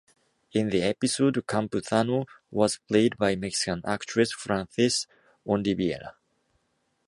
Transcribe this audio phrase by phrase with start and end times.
[0.53, 5.05] In the episode, Campuzano was played by Mexican actress Frances
[5.47, 6.13] Ondiviela.